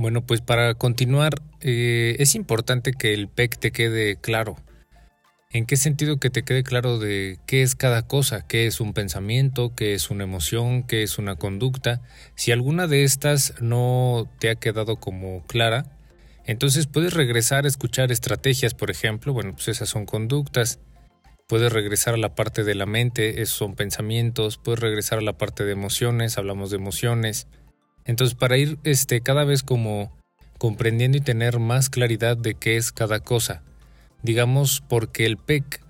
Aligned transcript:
Bueno, 0.00 0.24
pues 0.24 0.40
para 0.40 0.72
continuar, 0.72 1.42
eh, 1.60 2.16
es 2.20 2.34
importante 2.34 2.92
que 2.92 3.12
el 3.12 3.28
PEC 3.28 3.58
te 3.58 3.70
quede 3.70 4.16
claro. 4.16 4.56
¿En 5.50 5.66
qué 5.66 5.76
sentido 5.76 6.16
que 6.16 6.30
te 6.30 6.42
quede 6.42 6.62
claro 6.62 6.98
de 6.98 7.36
qué 7.46 7.60
es 7.60 7.74
cada 7.74 8.06
cosa? 8.06 8.46
¿Qué 8.46 8.66
es 8.66 8.80
un 8.80 8.94
pensamiento? 8.94 9.74
¿Qué 9.74 9.92
es 9.92 10.08
una 10.08 10.24
emoción? 10.24 10.84
¿Qué 10.84 11.02
es 11.02 11.18
una 11.18 11.36
conducta? 11.36 12.00
Si 12.34 12.50
alguna 12.50 12.86
de 12.86 13.04
estas 13.04 13.52
no 13.60 14.26
te 14.38 14.48
ha 14.48 14.54
quedado 14.54 14.96
como 14.96 15.46
clara, 15.46 15.84
entonces 16.46 16.86
puedes 16.86 17.12
regresar 17.12 17.66
a 17.66 17.68
escuchar 17.68 18.10
estrategias, 18.10 18.72
por 18.72 18.90
ejemplo, 18.90 19.34
bueno, 19.34 19.52
pues 19.52 19.68
esas 19.68 19.90
son 19.90 20.06
conductas. 20.06 20.78
Puedes 21.46 21.74
regresar 21.74 22.14
a 22.14 22.16
la 22.16 22.34
parte 22.34 22.64
de 22.64 22.74
la 22.74 22.86
mente, 22.86 23.42
esos 23.42 23.58
son 23.58 23.74
pensamientos. 23.74 24.56
Puedes 24.56 24.80
regresar 24.80 25.18
a 25.18 25.22
la 25.22 25.36
parte 25.36 25.64
de 25.64 25.72
emociones, 25.72 26.38
hablamos 26.38 26.70
de 26.70 26.76
emociones. 26.76 27.48
Entonces, 28.04 28.36
para 28.36 28.56
ir 28.56 28.78
este, 28.84 29.20
cada 29.20 29.44
vez 29.44 29.62
como 29.62 30.12
comprendiendo 30.58 31.16
y 31.16 31.22
tener 31.22 31.58
más 31.58 31.88
claridad 31.88 32.36
de 32.36 32.54
qué 32.54 32.76
es 32.76 32.92
cada 32.92 33.20
cosa. 33.20 33.62
Digamos, 34.22 34.82
porque 34.86 35.24
el 35.24 35.38
PEC, 35.38 35.80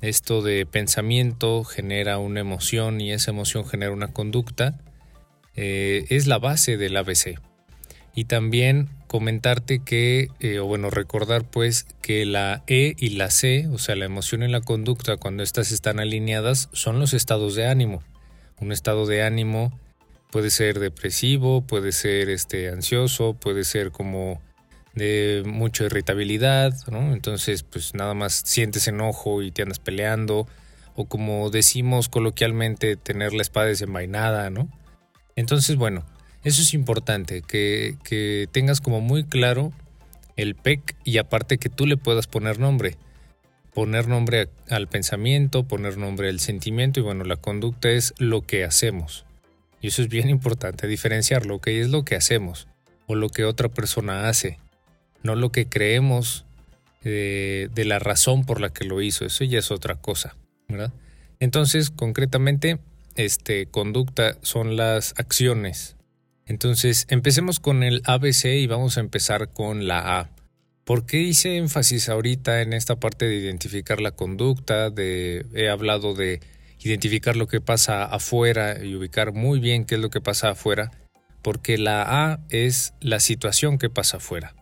esto 0.00 0.42
de 0.42 0.64
pensamiento, 0.64 1.64
genera 1.64 2.18
una 2.18 2.38
emoción 2.40 3.00
y 3.00 3.12
esa 3.12 3.32
emoción 3.32 3.66
genera 3.66 3.92
una 3.92 4.08
conducta, 4.08 4.78
eh, 5.56 6.06
es 6.08 6.28
la 6.28 6.38
base 6.38 6.76
del 6.76 6.96
ABC. 6.96 7.38
Y 8.14 8.26
también 8.26 8.88
comentarte 9.08 9.80
que, 9.80 10.28
eh, 10.38 10.58
o 10.60 10.66
bueno, 10.66 10.90
recordar 10.90 11.44
pues 11.44 11.86
que 12.00 12.24
la 12.24 12.62
E 12.66 12.94
y 12.98 13.10
la 13.10 13.30
C, 13.30 13.68
o 13.72 13.78
sea, 13.78 13.96
la 13.96 14.04
emoción 14.04 14.42
y 14.42 14.48
la 14.48 14.60
conducta, 14.60 15.16
cuando 15.16 15.42
estas 15.42 15.72
están 15.72 15.98
alineadas, 15.98 16.68
son 16.72 17.00
los 17.00 17.12
estados 17.12 17.54
de 17.56 17.66
ánimo. 17.66 18.02
Un 18.60 18.70
estado 18.70 19.06
de 19.06 19.24
ánimo 19.24 19.76
Puede 20.32 20.48
ser 20.48 20.80
depresivo, 20.80 21.60
puede 21.60 21.92
ser 21.92 22.30
este, 22.30 22.70
ansioso, 22.70 23.34
puede 23.34 23.64
ser 23.64 23.90
como 23.90 24.40
de 24.94 25.42
mucha 25.44 25.84
irritabilidad, 25.84 26.74
¿no? 26.90 27.12
Entonces, 27.12 27.62
pues 27.64 27.94
nada 27.94 28.14
más 28.14 28.40
sientes 28.46 28.88
enojo 28.88 29.42
y 29.42 29.50
te 29.50 29.60
andas 29.60 29.78
peleando, 29.78 30.48
o 30.94 31.04
como 31.04 31.50
decimos 31.50 32.08
coloquialmente, 32.08 32.96
tener 32.96 33.34
la 33.34 33.42
espada 33.42 33.66
desenvainada, 33.66 34.48
¿no? 34.48 34.70
Entonces, 35.36 35.76
bueno, 35.76 36.06
eso 36.44 36.62
es 36.62 36.72
importante, 36.72 37.42
que, 37.42 37.96
que 38.02 38.48
tengas 38.52 38.80
como 38.80 39.02
muy 39.02 39.24
claro 39.24 39.70
el 40.36 40.54
PEC 40.54 40.96
y 41.04 41.18
aparte 41.18 41.58
que 41.58 41.68
tú 41.68 41.86
le 41.86 41.98
puedas 41.98 42.26
poner 42.26 42.58
nombre. 42.58 42.96
Poner 43.74 44.08
nombre 44.08 44.48
al 44.70 44.88
pensamiento, 44.88 45.64
poner 45.64 45.98
nombre 45.98 46.30
al 46.30 46.40
sentimiento 46.40 47.00
y 47.00 47.02
bueno, 47.02 47.24
la 47.24 47.36
conducta 47.36 47.90
es 47.90 48.14
lo 48.16 48.40
que 48.40 48.64
hacemos. 48.64 49.26
Y 49.82 49.88
eso 49.88 50.00
es 50.00 50.08
bien 50.08 50.30
importante, 50.30 50.86
diferenciarlo, 50.86 51.60
que 51.60 51.80
es 51.80 51.90
lo 51.90 52.04
que 52.04 52.14
hacemos 52.14 52.68
o 53.06 53.14
lo 53.14 53.28
que 53.28 53.44
otra 53.44 53.68
persona 53.68 54.28
hace, 54.28 54.58
no 55.22 55.34
lo 55.34 55.52
que 55.52 55.68
creemos 55.68 56.46
de, 57.02 57.68
de 57.74 57.84
la 57.84 57.98
razón 57.98 58.46
por 58.46 58.60
la 58.60 58.72
que 58.72 58.84
lo 58.84 59.02
hizo, 59.02 59.26
eso 59.26 59.44
ya 59.44 59.58
es 59.58 59.70
otra 59.70 59.96
cosa, 59.96 60.36
¿verdad? 60.68 60.92
Entonces, 61.40 61.90
concretamente, 61.90 62.78
este, 63.16 63.66
conducta 63.66 64.36
son 64.42 64.76
las 64.76 65.14
acciones. 65.16 65.96
Entonces, 66.46 67.06
empecemos 67.10 67.58
con 67.58 67.82
el 67.82 68.02
ABC 68.04 68.44
y 68.44 68.68
vamos 68.68 68.96
a 68.96 69.00
empezar 69.00 69.48
con 69.48 69.88
la 69.88 70.20
A. 70.20 70.30
¿Por 70.84 71.06
qué 71.06 71.18
hice 71.18 71.56
énfasis 71.56 72.08
ahorita 72.08 72.62
en 72.62 72.72
esta 72.72 72.96
parte 72.96 73.26
de 73.26 73.36
identificar 73.36 74.00
la 74.00 74.12
conducta? 74.12 74.90
De, 74.90 75.44
he 75.54 75.68
hablado 75.68 76.14
de 76.14 76.40
identificar 76.84 77.36
lo 77.36 77.46
que 77.46 77.60
pasa 77.60 78.04
afuera 78.04 78.84
y 78.84 78.94
ubicar 78.94 79.32
muy 79.32 79.60
bien 79.60 79.84
qué 79.84 79.96
es 79.96 80.00
lo 80.00 80.10
que 80.10 80.20
pasa 80.20 80.50
afuera, 80.50 80.90
porque 81.42 81.78
la 81.78 82.02
A 82.02 82.40
es 82.50 82.94
la 83.00 83.20
situación 83.20 83.78
que 83.78 83.90
pasa 83.90 84.18
afuera. 84.18 84.54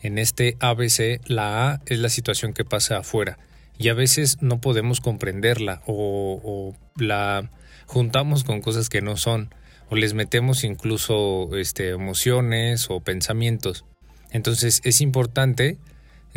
En 0.00 0.18
este 0.18 0.56
ABC, 0.60 1.20
la 1.26 1.70
A 1.70 1.80
es 1.86 1.98
la 1.98 2.08
situación 2.08 2.52
que 2.52 2.64
pasa 2.64 2.98
afuera 2.98 3.38
y 3.78 3.88
a 3.88 3.94
veces 3.94 4.38
no 4.40 4.60
podemos 4.60 5.00
comprenderla 5.00 5.82
o, 5.86 6.74
la 6.96 7.50
juntamos 7.86 8.44
con 8.44 8.60
cosas 8.60 8.88
que 8.88 9.00
no 9.00 9.16
son 9.16 9.54
o 9.88 9.96
les 9.96 10.14
metemos 10.14 10.64
incluso 10.64 11.56
este, 11.56 11.90
emociones 11.90 12.90
o 12.90 13.00
pensamientos. 13.00 13.84
Entonces 14.30 14.80
es 14.84 15.00
importante 15.00 15.78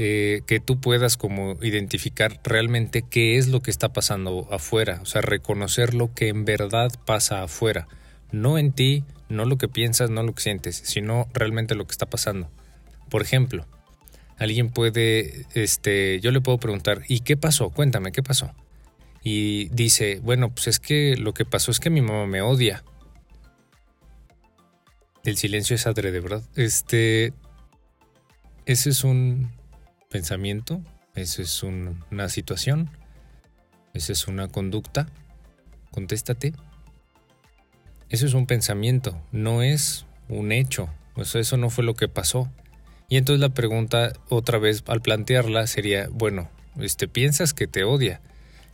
eh, 0.04 0.42
que 0.48 0.60
tú 0.60 0.82
puedas 0.82 1.16
como 1.16 1.60
identificar 1.62 2.40
realmente 2.44 3.04
qué 3.04 3.38
es 3.38 3.50
lo 3.50 3.62
que 3.62 3.70
está 3.70 3.94
pasando 3.94 4.48
afuera, 4.50 4.98
o 5.04 5.06
sea, 5.06 5.22
reconocer 5.22 5.94
lo 5.94 6.12
que 6.12 6.30
en 6.30 6.44
verdad 6.44 6.92
pasa 7.06 7.44
afuera, 7.44 7.88
no 8.32 8.58
en 8.58 8.72
ti, 8.72 9.04
no 9.30 9.46
lo 9.46 9.60
que 9.60 9.68
piensas, 9.68 10.10
no 10.10 10.24
lo 10.24 10.34
que 10.34 10.42
sientes, 10.42 10.76
sino 10.76 11.28
realmente 11.36 11.76
lo 11.76 11.86
que 11.86 11.92
está 11.92 12.08
pasando. 12.08 12.50
Por 13.12 13.22
ejemplo, 13.22 13.68
alguien 14.40 14.72
puede, 14.72 15.46
este, 15.54 16.20
yo 16.20 16.32
le 16.32 16.42
puedo 16.42 16.58
preguntar, 16.58 17.04
¿y 17.08 17.20
qué 17.20 17.38
pasó? 17.38 17.70
Cuéntame, 17.70 18.12
¿qué 18.12 18.24
pasó? 18.24 18.56
Y 19.22 19.70
dice, 19.70 20.20
bueno, 20.24 20.50
pues 20.50 20.66
es 20.66 20.80
que 20.80 21.16
lo 21.16 21.36
que 21.36 21.46
pasó 21.46 21.70
es 21.70 21.80
que 21.80 21.92
mi 21.92 22.02
mamá 22.02 22.26
me 22.26 22.42
odia. 22.42 22.84
El 25.26 25.38
silencio 25.38 25.76
es 25.76 25.86
adrede, 25.86 26.20
¿verdad? 26.22 26.42
Este, 26.56 27.34
ese 28.66 28.90
es 28.90 29.04
un, 29.04 29.61
pensamiento, 30.12 30.84
eso 31.16 31.42
es 31.42 31.64
una 31.64 32.30
situación, 32.30 32.90
esa 33.94 34.12
es 34.12 34.28
una 34.28 34.48
conducta. 34.48 35.08
Contéstate. 35.92 36.54
Eso 38.10 38.26
es 38.26 38.34
un 38.34 38.46
pensamiento, 38.46 39.22
no 39.32 39.64
es 39.64 40.06
un 40.30 40.52
hecho. 40.52 40.90
Eso, 41.18 41.40
eso 41.40 41.58
no 41.58 41.70
fue 41.70 41.84
lo 41.84 41.96
que 41.96 42.08
pasó. 42.08 42.50
Y 43.10 43.18
entonces 43.18 43.42
la 43.42 43.50
pregunta, 43.50 44.14
otra 44.30 44.58
vez 44.58 44.84
al 44.88 45.02
plantearla, 45.02 45.68
sería, 45.68 46.08
bueno, 46.12 46.50
este, 46.80 47.08
piensas 47.08 47.54
que 47.54 47.68
te 47.68 47.84
odia. 47.84 48.22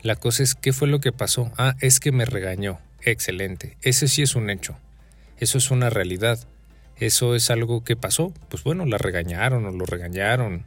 La 0.04 0.16
cosa 0.16 0.44
es, 0.44 0.54
¿qué 0.54 0.74
fue 0.74 0.88
lo 0.88 1.00
que 1.00 1.12
pasó? 1.12 1.52
Ah, 1.58 1.76
es 1.82 2.00
que 2.00 2.12
me 2.12 2.26
regañó. 2.26 2.80
Excelente. 3.02 3.78
Ese 3.82 4.08
sí 4.08 4.22
es 4.22 4.36
un 4.36 4.50
hecho. 4.50 4.78
Eso 5.40 5.58
es 5.58 5.72
una 5.72 5.90
realidad. 5.90 6.40
Eso 6.98 7.36
es 7.36 7.50
algo 7.50 7.84
que 7.84 7.96
pasó. 7.96 8.32
Pues 8.50 8.64
bueno, 8.64 8.86
la 8.86 9.00
regañaron 9.00 9.66
o 9.66 9.72
lo 9.72 9.86
regañaron. 9.86 10.66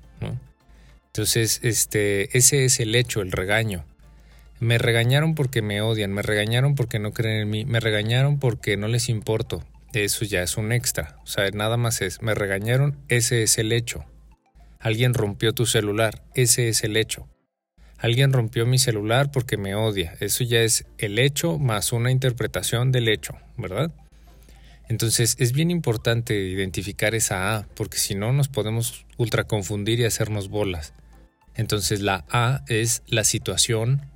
Entonces, 1.12 1.58
este, 1.64 2.36
ese 2.38 2.64
es 2.64 2.78
el 2.78 2.94
hecho, 2.94 3.20
el 3.20 3.32
regaño. 3.32 3.84
Me 4.60 4.78
regañaron 4.78 5.34
porque 5.34 5.60
me 5.60 5.80
odian, 5.82 6.12
me 6.12 6.22
regañaron 6.22 6.76
porque 6.76 7.00
no 7.00 7.12
creen 7.12 7.42
en 7.42 7.50
mí, 7.50 7.64
me 7.64 7.80
regañaron 7.80 8.38
porque 8.38 8.76
no 8.76 8.86
les 8.86 9.08
importo. 9.08 9.64
Eso 9.92 10.24
ya 10.24 10.42
es 10.42 10.56
un 10.56 10.70
extra. 10.70 11.16
O 11.24 11.26
sea, 11.26 11.50
nada 11.50 11.76
más 11.76 12.00
es, 12.00 12.22
me 12.22 12.34
regañaron, 12.34 12.96
ese 13.08 13.42
es 13.42 13.58
el 13.58 13.72
hecho. 13.72 14.04
Alguien 14.78 15.12
rompió 15.12 15.52
tu 15.52 15.66
celular, 15.66 16.22
ese 16.34 16.68
es 16.68 16.84
el 16.84 16.96
hecho. 16.96 17.26
Alguien 17.98 18.32
rompió 18.32 18.64
mi 18.64 18.78
celular 18.78 19.32
porque 19.32 19.56
me 19.56 19.74
odia. 19.74 20.16
Eso 20.20 20.44
ya 20.44 20.60
es 20.60 20.86
el 20.98 21.18
hecho 21.18 21.58
más 21.58 21.92
una 21.92 22.12
interpretación 22.12 22.92
del 22.92 23.08
hecho, 23.08 23.34
¿verdad? 23.56 23.90
Entonces 24.90 25.36
es 25.38 25.52
bien 25.52 25.70
importante 25.70 26.34
identificar 26.34 27.14
esa 27.14 27.54
A, 27.56 27.68
porque 27.76 27.96
si 27.96 28.16
no 28.16 28.32
nos 28.32 28.48
podemos 28.48 29.06
ultra 29.18 29.44
confundir 29.44 30.00
y 30.00 30.04
hacernos 30.04 30.48
bolas. 30.48 30.94
Entonces 31.54 32.00
la 32.00 32.24
A 32.28 32.64
es 32.66 33.04
la 33.06 33.22
situación, 33.22 34.10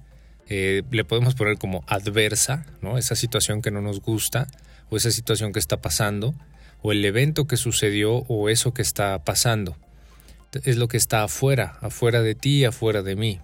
eh, 0.48 0.82
le 0.90 1.04
podemos 1.04 1.36
poner 1.36 1.58
como 1.58 1.84
adversa, 1.86 2.66
¿no? 2.82 2.98
Esa 2.98 3.14
situación 3.14 3.62
que 3.62 3.70
no 3.70 3.82
nos 3.82 4.00
gusta, 4.00 4.48
o 4.90 4.96
esa 4.96 5.12
situación 5.12 5.52
que 5.52 5.60
está 5.60 5.80
pasando, 5.80 6.34
o 6.82 6.90
el 6.90 7.04
evento 7.04 7.46
que 7.46 7.56
sucedió, 7.56 8.24
o 8.26 8.48
eso 8.48 8.74
que 8.74 8.82
está 8.82 9.22
pasando. 9.22 9.76
Es 10.64 10.76
lo 10.76 10.88
que 10.88 10.96
está 10.96 11.22
afuera, 11.22 11.78
afuera 11.82 12.20
de 12.20 12.34
ti, 12.34 12.64
afuera 12.64 13.02
de 13.02 13.14
mí. 13.14 13.40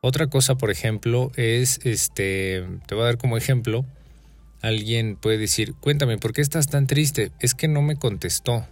Otra 0.00 0.28
cosa, 0.28 0.54
por 0.54 0.70
ejemplo, 0.70 1.30
es, 1.36 1.78
este, 1.84 2.64
te 2.86 2.94
voy 2.94 3.02
a 3.02 3.06
dar 3.06 3.18
como 3.18 3.36
ejemplo, 3.36 3.84
Alguien 4.66 5.14
puede 5.14 5.38
decir, 5.38 5.74
cuéntame, 5.74 6.18
¿por 6.18 6.32
qué 6.32 6.40
estás 6.40 6.66
tan 6.66 6.88
triste? 6.88 7.30
Es 7.38 7.54
que 7.54 7.68
no 7.68 7.82
me 7.82 7.94
contestó. 7.94 8.66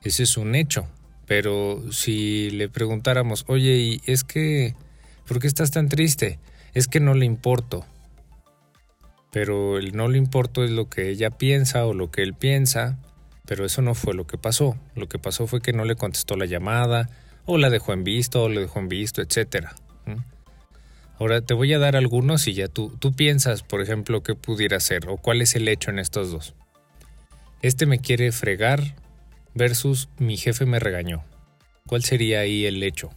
Ese 0.00 0.22
es 0.22 0.36
un 0.36 0.54
hecho. 0.54 0.86
Pero 1.26 1.82
si 1.90 2.50
le 2.50 2.68
preguntáramos, 2.68 3.44
oye, 3.48 3.78
¿y 3.78 4.00
es 4.06 4.22
que, 4.22 4.76
¿por 5.26 5.40
qué 5.40 5.48
estás 5.48 5.72
tan 5.72 5.88
triste? 5.88 6.38
Es 6.72 6.86
que 6.86 7.00
no 7.00 7.14
le 7.14 7.26
importo. 7.26 7.84
Pero 9.32 9.76
el 9.76 9.96
no 9.96 10.06
le 10.06 10.18
importo 10.18 10.62
es 10.62 10.70
lo 10.70 10.88
que 10.88 11.08
ella 11.08 11.30
piensa 11.30 11.84
o 11.84 11.94
lo 11.94 12.12
que 12.12 12.22
él 12.22 12.34
piensa, 12.34 12.96
pero 13.44 13.66
eso 13.66 13.82
no 13.82 13.96
fue 13.96 14.14
lo 14.14 14.28
que 14.28 14.38
pasó. 14.38 14.78
Lo 14.94 15.08
que 15.08 15.18
pasó 15.18 15.48
fue 15.48 15.60
que 15.60 15.72
no 15.72 15.84
le 15.84 15.96
contestó 15.96 16.36
la 16.36 16.46
llamada, 16.46 17.10
o 17.44 17.58
la 17.58 17.70
dejó 17.70 17.92
en 17.92 18.04
visto, 18.04 18.44
o 18.44 18.48
le 18.48 18.60
dejó 18.60 18.78
en 18.78 18.88
visto, 18.88 19.20
etcétera. 19.20 19.74
Ahora 21.22 21.40
te 21.40 21.54
voy 21.54 21.72
a 21.72 21.78
dar 21.78 21.94
algunos 21.94 22.48
y 22.48 22.52
ya 22.52 22.66
tú, 22.66 22.96
tú 22.98 23.12
piensas, 23.12 23.62
por 23.62 23.80
ejemplo, 23.80 24.24
qué 24.24 24.34
pudiera 24.34 24.80
ser 24.80 25.08
o 25.08 25.18
cuál 25.18 25.40
es 25.40 25.54
el 25.54 25.68
hecho 25.68 25.92
en 25.92 26.00
estos 26.00 26.32
dos. 26.32 26.56
Este 27.60 27.86
me 27.86 28.00
quiere 28.00 28.32
fregar 28.32 28.96
versus 29.54 30.08
mi 30.18 30.36
jefe 30.36 30.66
me 30.66 30.80
regañó. 30.80 31.22
¿Cuál 31.86 32.02
sería 32.02 32.40
ahí 32.40 32.66
el 32.66 32.82
hecho? 32.82 33.10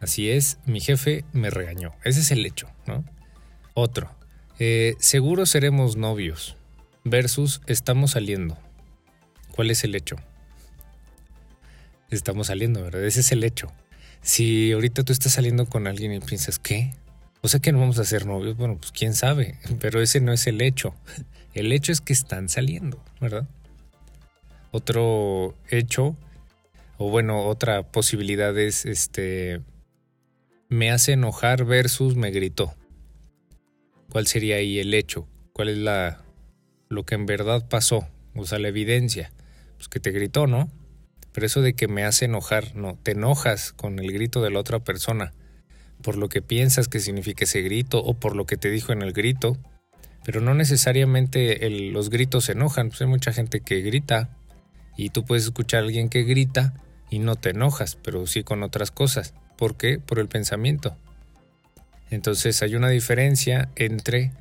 Así 0.00 0.30
es, 0.30 0.56
mi 0.64 0.80
jefe 0.80 1.26
me 1.34 1.50
regañó. 1.50 1.92
Ese 2.04 2.20
es 2.20 2.30
el 2.30 2.46
hecho, 2.46 2.70
¿no? 2.86 3.04
Otro. 3.74 4.10
Eh, 4.58 4.94
seguro 4.98 5.44
seremos 5.44 5.98
novios 5.98 6.56
versus 7.04 7.60
estamos 7.66 8.12
saliendo. 8.12 8.56
¿Cuál 9.54 9.70
es 9.70 9.84
el 9.84 9.94
hecho? 9.94 10.16
Estamos 12.08 12.46
saliendo, 12.46 12.82
¿verdad? 12.82 13.04
Ese 13.04 13.20
es 13.20 13.30
el 13.30 13.44
hecho. 13.44 13.70
Si 14.22 14.72
ahorita 14.72 15.02
tú 15.02 15.12
estás 15.12 15.32
saliendo 15.32 15.66
con 15.66 15.86
alguien 15.86 16.12
y 16.12 16.20
piensas, 16.20 16.58
¿qué? 16.58 16.92
O 17.42 17.48
sea 17.48 17.60
que 17.60 17.72
no 17.72 17.80
vamos 17.80 17.98
a 17.98 18.04
ser 18.04 18.26
novios, 18.26 18.56
bueno, 18.56 18.76
pues 18.78 18.92
quién 18.92 19.14
sabe, 19.14 19.56
pero 19.80 20.00
ese 20.00 20.20
no 20.20 20.32
es 20.32 20.46
el 20.46 20.60
hecho. 20.60 20.94
El 21.52 21.72
hecho 21.72 21.90
es 21.90 22.00
que 22.00 22.12
están 22.12 22.48
saliendo, 22.48 23.02
¿verdad? 23.20 23.48
Otro 24.70 25.56
hecho, 25.68 26.14
o 26.96 27.10
bueno, 27.10 27.46
otra 27.46 27.82
posibilidad 27.90 28.56
es, 28.56 28.86
este, 28.86 29.60
me 30.68 30.92
hace 30.92 31.14
enojar 31.14 31.64
versus 31.64 32.14
me 32.14 32.30
gritó. 32.30 32.72
¿Cuál 34.10 34.28
sería 34.28 34.56
ahí 34.56 34.78
el 34.78 34.94
hecho? 34.94 35.26
¿Cuál 35.52 35.70
es 35.70 35.78
la, 35.78 36.22
lo 36.88 37.04
que 37.04 37.16
en 37.16 37.26
verdad 37.26 37.68
pasó? 37.68 38.06
O 38.36 38.46
sea, 38.46 38.60
la 38.60 38.68
evidencia. 38.68 39.32
Pues 39.76 39.88
que 39.88 39.98
te 39.98 40.12
gritó, 40.12 40.46
¿no? 40.46 40.70
Pero 41.32 41.46
eso 41.46 41.62
de 41.62 41.74
que 41.74 41.88
me 41.88 42.04
hace 42.04 42.24
enojar, 42.24 42.74
no, 42.74 42.98
te 43.02 43.12
enojas 43.12 43.72
con 43.72 43.98
el 43.98 44.12
grito 44.12 44.42
de 44.42 44.50
la 44.50 44.60
otra 44.60 44.80
persona, 44.80 45.32
por 46.02 46.16
lo 46.16 46.28
que 46.28 46.42
piensas 46.42 46.88
que 46.88 47.00
significa 47.00 47.44
ese 47.44 47.62
grito 47.62 48.02
o 48.02 48.14
por 48.14 48.34
lo 48.34 48.46
que 48.46 48.56
te 48.56 48.70
dijo 48.70 48.92
en 48.92 49.02
el 49.02 49.12
grito, 49.12 49.56
pero 50.24 50.40
no 50.40 50.54
necesariamente 50.54 51.68
los 51.70 52.10
gritos 52.10 52.44
se 52.44 52.52
enojan, 52.52 52.88
pues 52.88 53.00
hay 53.00 53.06
mucha 53.06 53.32
gente 53.32 53.60
que 53.60 53.80
grita 53.80 54.36
y 54.96 55.10
tú 55.10 55.24
puedes 55.24 55.44
escuchar 55.44 55.80
a 55.80 55.82
alguien 55.84 56.08
que 56.08 56.24
grita 56.24 56.74
y 57.10 57.18
no 57.18 57.36
te 57.36 57.50
enojas, 57.50 57.96
pero 57.96 58.26
sí 58.26 58.44
con 58.44 58.62
otras 58.62 58.90
cosas. 58.90 59.34
¿Por 59.56 59.76
qué? 59.76 59.98
Por 59.98 60.18
el 60.18 60.28
pensamiento. 60.28 60.96
Entonces 62.10 62.62
hay 62.62 62.74
una 62.74 62.88
diferencia 62.88 63.70
entre 63.76 64.32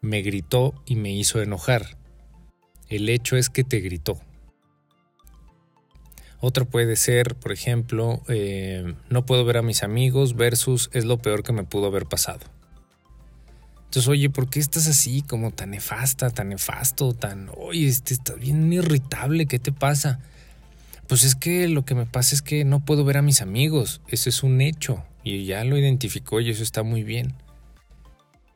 me 0.00 0.22
gritó 0.22 0.74
y 0.86 0.96
me 0.96 1.10
hizo 1.10 1.42
enojar. 1.42 1.96
El 2.88 3.08
hecho 3.08 3.36
es 3.36 3.50
que 3.50 3.64
te 3.64 3.80
gritó. 3.80 4.20
Otro 6.40 6.66
puede 6.66 6.94
ser, 6.94 7.34
por 7.34 7.52
ejemplo, 7.52 8.22
eh, 8.28 8.94
no 9.10 9.26
puedo 9.26 9.44
ver 9.44 9.56
a 9.56 9.62
mis 9.62 9.82
amigos 9.82 10.36
versus 10.36 10.88
es 10.92 11.04
lo 11.04 11.18
peor 11.18 11.42
que 11.42 11.52
me 11.52 11.64
pudo 11.64 11.86
haber 11.86 12.06
pasado. 12.06 12.40
Entonces, 13.86 14.06
oye, 14.08 14.30
¿por 14.30 14.48
qué 14.48 14.60
estás 14.60 14.86
así 14.86 15.22
como 15.22 15.50
tan 15.50 15.70
nefasta, 15.70 16.30
tan 16.30 16.50
nefasto, 16.50 17.14
tan, 17.14 17.50
oye, 17.56 17.88
este, 17.88 18.14
estás 18.14 18.38
bien 18.38 18.72
irritable, 18.72 19.46
¿qué 19.46 19.58
te 19.58 19.72
pasa? 19.72 20.20
Pues 21.08 21.24
es 21.24 21.34
que 21.34 21.66
lo 21.68 21.84
que 21.84 21.94
me 21.94 22.06
pasa 22.06 22.34
es 22.34 22.42
que 22.42 22.64
no 22.64 22.84
puedo 22.84 23.04
ver 23.04 23.16
a 23.16 23.22
mis 23.22 23.40
amigos, 23.40 24.00
eso 24.08 24.28
es 24.28 24.42
un 24.42 24.60
hecho 24.60 25.02
y 25.24 25.44
ya 25.46 25.64
lo 25.64 25.76
identificó 25.76 26.40
y 26.40 26.50
eso 26.50 26.62
está 26.62 26.82
muy 26.82 27.02
bien. 27.02 27.34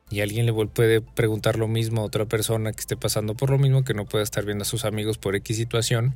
Y 0.09 0.21
alguien 0.21 0.45
le 0.45 0.53
puede 0.67 1.01
preguntar 1.01 1.57
lo 1.57 1.67
mismo 1.67 2.01
a 2.01 2.05
otra 2.05 2.25
persona 2.25 2.71
que 2.71 2.81
esté 2.81 2.95
pasando 2.95 3.33
por 3.35 3.49
lo 3.49 3.57
mismo, 3.57 3.83
que 3.83 3.95
no 3.95 4.05
pueda 4.05 4.23
estar 4.23 4.45
viendo 4.45 4.61
a 4.61 4.65
sus 4.65 4.85
amigos 4.85 5.17
por 5.17 5.35
X 5.35 5.57
situación 5.57 6.13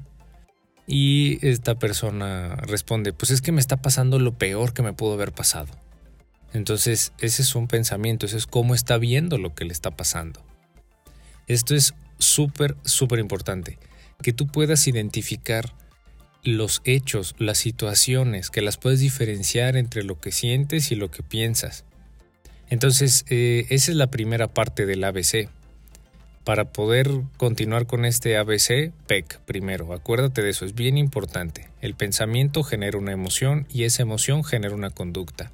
y 0.87 1.45
esta 1.45 1.77
persona 1.77 2.55
responde, 2.55 3.11
pues 3.11 3.29
es 3.31 3.41
que 3.41 3.51
me 3.51 3.59
está 3.59 3.77
pasando 3.77 4.17
lo 4.19 4.37
peor 4.37 4.73
que 4.73 4.81
me 4.81 4.93
pudo 4.93 5.13
haber 5.13 5.33
pasado. 5.33 5.67
Entonces, 6.53 7.11
ese 7.19 7.41
es 7.41 7.55
un 7.55 7.67
pensamiento, 7.67 8.25
ese 8.25 8.37
es 8.37 8.47
cómo 8.47 8.73
está 8.73 8.97
viendo 8.97 9.37
lo 9.37 9.53
que 9.53 9.65
le 9.65 9.73
está 9.73 9.91
pasando. 9.91 10.41
Esto 11.45 11.75
es 11.75 11.93
súper, 12.19 12.77
súper 12.83 13.19
importante, 13.19 13.77
que 14.21 14.31
tú 14.31 14.47
puedas 14.47 14.87
identificar 14.87 15.75
los 16.41 16.81
hechos, 16.85 17.35
las 17.37 17.57
situaciones, 17.57 18.49
que 18.49 18.61
las 18.61 18.77
puedes 18.77 19.01
diferenciar 19.01 19.75
entre 19.75 20.03
lo 20.03 20.19
que 20.19 20.31
sientes 20.31 20.91
y 20.93 20.95
lo 20.95 21.11
que 21.11 21.21
piensas. 21.21 21.83
Entonces, 22.69 23.25
eh, 23.29 23.65
esa 23.69 23.91
es 23.91 23.97
la 23.97 24.07
primera 24.07 24.47
parte 24.47 24.85
del 24.85 25.03
ABC. 25.03 25.49
Para 26.47 26.71
poder 26.71 27.09
continuar 27.35 27.87
con 27.87 28.05
este 28.05 28.37
ABC, 28.37 28.93
PEC 29.05 29.41
primero, 29.41 29.91
acuérdate 29.91 30.41
de 30.41 30.51
eso, 30.51 30.63
es 30.63 30.73
bien 30.73 30.97
importante. 30.97 31.67
El 31.81 31.93
pensamiento 31.93 32.63
genera 32.63 32.97
una 32.97 33.11
emoción 33.11 33.67
y 33.69 33.83
esa 33.83 34.03
emoción 34.03 34.45
genera 34.45 34.73
una 34.73 34.89
conducta. 34.89 35.51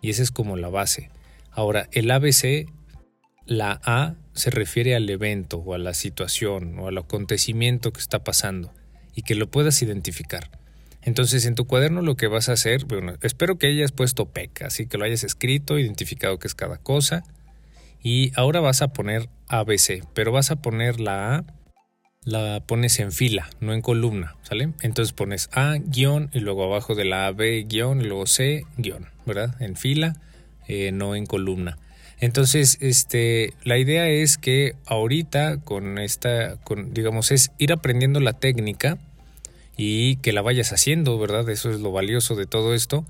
Y 0.00 0.08
esa 0.08 0.22
es 0.22 0.30
como 0.30 0.56
la 0.56 0.70
base. 0.70 1.10
Ahora, 1.50 1.90
el 1.92 2.10
ABC, 2.10 2.70
la 3.44 3.82
A 3.84 4.14
se 4.32 4.48
refiere 4.48 4.96
al 4.96 5.10
evento 5.10 5.58
o 5.58 5.74
a 5.74 5.78
la 5.78 5.92
situación 5.92 6.78
o 6.78 6.88
al 6.88 6.96
acontecimiento 6.96 7.92
que 7.92 8.00
está 8.00 8.24
pasando 8.24 8.72
y 9.14 9.24
que 9.24 9.34
lo 9.34 9.50
puedas 9.50 9.82
identificar. 9.82 10.50
Entonces, 11.02 11.44
en 11.44 11.54
tu 11.54 11.66
cuaderno 11.66 12.00
lo 12.00 12.16
que 12.16 12.28
vas 12.28 12.48
a 12.48 12.52
hacer, 12.52 12.86
bueno, 12.86 13.12
espero 13.20 13.58
que 13.58 13.66
hayas 13.66 13.92
puesto 13.92 14.24
PEC, 14.24 14.62
así 14.62 14.86
que 14.86 14.96
lo 14.96 15.04
hayas 15.04 15.22
escrito, 15.22 15.78
identificado 15.78 16.38
qué 16.38 16.48
es 16.48 16.54
cada 16.54 16.78
cosa 16.78 17.24
y 18.02 18.32
ahora 18.36 18.60
vas 18.60 18.82
a 18.82 18.88
poner 18.88 19.28
ABC, 19.48 20.04
pero 20.14 20.32
vas 20.32 20.50
a 20.50 20.56
poner 20.56 21.00
la 21.00 21.36
A, 21.36 21.44
la 22.24 22.60
pones 22.66 22.98
en 23.00 23.12
fila, 23.12 23.48
no 23.60 23.72
en 23.72 23.80
columna, 23.80 24.36
¿sale? 24.42 24.72
Entonces 24.82 25.12
pones 25.12 25.48
A 25.52 25.76
guion 25.78 26.30
y 26.32 26.40
luego 26.40 26.64
abajo 26.64 26.94
de 26.94 27.04
la 27.04 27.26
A 27.26 27.32
B 27.32 27.64
guion 27.68 28.00
y 28.00 28.04
luego 28.04 28.26
C 28.26 28.64
guion, 28.76 29.06
¿verdad? 29.26 29.60
En 29.60 29.76
fila, 29.76 30.16
eh, 30.66 30.92
no 30.92 31.14
en 31.14 31.26
columna. 31.26 31.78
Entonces, 32.20 32.78
este, 32.80 33.54
la 33.62 33.78
idea 33.78 34.08
es 34.08 34.38
que 34.38 34.74
ahorita 34.86 35.58
con 35.58 35.98
esta, 35.98 36.56
con, 36.56 36.92
digamos, 36.92 37.30
es 37.30 37.52
ir 37.58 37.72
aprendiendo 37.72 38.18
la 38.18 38.32
técnica 38.32 38.98
y 39.76 40.16
que 40.16 40.32
la 40.32 40.42
vayas 40.42 40.72
haciendo, 40.72 41.18
¿verdad? 41.18 41.48
Eso 41.48 41.70
es 41.70 41.80
lo 41.80 41.92
valioso 41.92 42.34
de 42.34 42.46
todo 42.46 42.74
esto. 42.74 43.04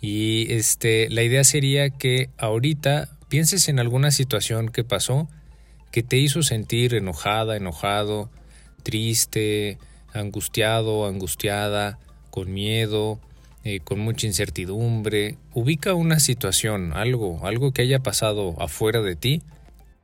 Y 0.00 0.52
este, 0.52 1.08
la 1.10 1.22
idea 1.22 1.44
sería 1.44 1.90
que 1.90 2.30
ahorita 2.38 3.08
pienses 3.30 3.68
en 3.68 3.78
alguna 3.78 4.10
situación 4.10 4.68
que 4.68 4.84
pasó 4.84 5.28
que 5.90 6.02
te 6.02 6.18
hizo 6.18 6.42
sentir 6.42 6.94
enojada, 6.94 7.56
enojado, 7.56 8.28
triste, 8.82 9.78
angustiado, 10.12 11.06
angustiada, 11.06 11.98
con 12.30 12.52
miedo, 12.52 13.18
eh, 13.64 13.80
con 13.80 14.00
mucha 14.00 14.26
incertidumbre. 14.26 15.38
Ubica 15.54 15.94
una 15.94 16.20
situación, 16.20 16.92
algo, 16.92 17.46
algo 17.46 17.72
que 17.72 17.82
haya 17.82 18.00
pasado 18.00 18.60
afuera 18.60 19.00
de 19.00 19.16
ti 19.16 19.42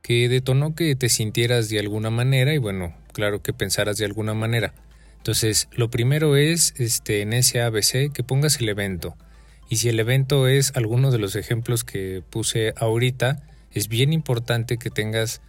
que 0.01 0.29
detonó 0.29 0.73
que 0.73 0.95
te 0.95 1.09
sintieras 1.09 1.67
de 1.67 1.79
alguna 1.79 2.09
manera 2.09 2.53
y 2.53 2.59
bueno, 2.59 2.95
claro 3.11 3.41
que 3.41 3.51
pensaras 3.51 3.97
de 3.97 4.05
alguna 4.05 4.33
manera. 4.33 4.73
Entonces, 5.17 5.67
lo 5.73 5.89
primero 5.89 6.37
es 6.37 6.73
este 6.77 7.21
en 7.21 7.33
ese 7.33 7.61
ABC 7.61 8.13
que 8.13 8.23
pongas 8.23 8.61
el 8.61 8.69
evento. 8.69 9.17
Y 9.69 9.77
si 9.77 9.89
el 9.89 9.99
evento 9.99 10.47
es 10.47 10.75
alguno 10.75 11.11
de 11.11 11.19
los 11.19 11.35
ejemplos 11.35 11.83
que 11.83 12.23
puse 12.29 12.73
ahorita, 12.77 13.43
es 13.71 13.87
bien 13.87 14.13
importante 14.13 14.77
que 14.77 14.89
tengas 14.89 15.41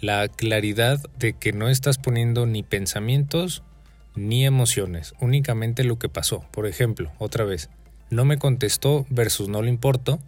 la 0.00 0.28
claridad 0.28 1.00
de 1.18 1.34
que 1.34 1.52
no 1.52 1.68
estás 1.68 1.98
poniendo 1.98 2.46
ni 2.46 2.62
pensamientos 2.62 3.62
ni 4.14 4.46
emociones, 4.46 5.14
únicamente 5.20 5.84
lo 5.84 5.98
que 5.98 6.08
pasó. 6.08 6.44
Por 6.50 6.66
ejemplo, 6.66 7.12
otra 7.18 7.44
vez, 7.44 7.68
no 8.10 8.24
me 8.24 8.38
contestó 8.38 9.06
versus 9.10 9.48
no 9.48 9.62
le 9.62 9.68
importo. 9.68 10.20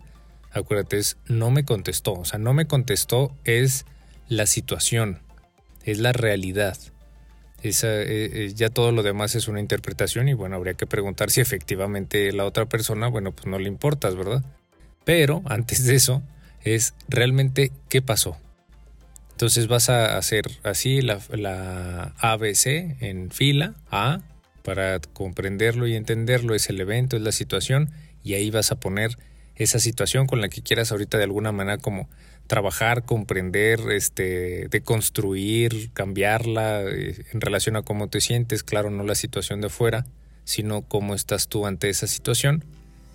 Acuérdate, 0.52 0.98
es 0.98 1.16
no 1.26 1.50
me 1.50 1.64
contestó. 1.64 2.12
O 2.14 2.24
sea, 2.24 2.38
no 2.38 2.52
me 2.52 2.66
contestó 2.66 3.34
es 3.44 3.86
la 4.28 4.46
situación, 4.46 5.20
es 5.84 5.98
la 5.98 6.12
realidad. 6.12 6.76
Esa, 7.62 7.88
eh, 7.88 8.06
eh, 8.32 8.52
ya 8.54 8.70
todo 8.70 8.92
lo 8.92 9.02
demás 9.02 9.34
es 9.34 9.48
una 9.48 9.60
interpretación 9.60 10.28
y 10.28 10.34
bueno, 10.34 10.56
habría 10.56 10.74
que 10.74 10.86
preguntar 10.86 11.30
si 11.30 11.40
efectivamente 11.40 12.32
la 12.32 12.44
otra 12.44 12.66
persona, 12.66 13.08
bueno, 13.08 13.32
pues 13.32 13.46
no 13.46 13.58
le 13.58 13.68
importas, 13.68 14.14
¿verdad? 14.14 14.44
Pero 15.04 15.42
antes 15.46 15.84
de 15.84 15.96
eso 15.96 16.22
es 16.62 16.94
realmente 17.08 17.72
qué 17.88 18.00
pasó. 18.00 18.36
Entonces 19.32 19.66
vas 19.68 19.88
a 19.88 20.16
hacer 20.16 20.44
así 20.62 21.00
la, 21.00 21.20
la 21.30 22.14
ABC 22.18 22.96
en 23.00 23.30
fila 23.30 23.74
A 23.90 24.20
para 24.62 25.00
comprenderlo 25.00 25.86
y 25.86 25.94
entenderlo, 25.94 26.54
es 26.54 26.68
el 26.68 26.80
evento, 26.80 27.16
es 27.16 27.22
la 27.22 27.32
situación 27.32 27.90
y 28.22 28.34
ahí 28.34 28.50
vas 28.50 28.70
a 28.72 28.76
poner 28.76 29.16
esa 29.56 29.78
situación 29.78 30.26
con 30.26 30.40
la 30.40 30.48
que 30.48 30.62
quieras 30.62 30.92
ahorita 30.92 31.18
de 31.18 31.24
alguna 31.24 31.52
manera 31.52 31.78
como 31.78 32.08
trabajar, 32.48 33.04
comprender, 33.04 33.78
este, 33.92 34.66
de 34.68 34.80
construir, 34.80 35.90
cambiarla 35.92 36.82
eh, 36.82 37.24
en 37.32 37.40
relación 37.40 37.76
a 37.76 37.82
cómo 37.82 38.08
te 38.08 38.20
sientes, 38.20 38.64
claro, 38.64 38.90
no 38.90 39.04
la 39.04 39.14
situación 39.14 39.60
de 39.60 39.68
fuera, 39.68 40.06
sino 40.44 40.82
cómo 40.82 41.14
estás 41.14 41.46
tú 41.46 41.66
ante 41.66 41.90
esa 41.90 42.08
situación. 42.08 42.64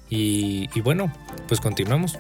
Y, 0.10 0.70
y 0.76 0.82
bueno, 0.82 1.12
pues 1.48 1.60
continuamos. 1.60 2.18